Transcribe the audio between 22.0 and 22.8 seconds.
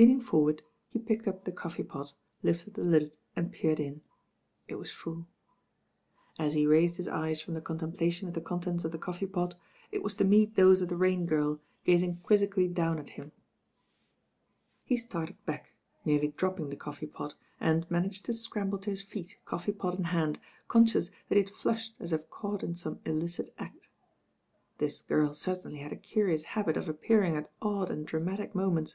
if caught in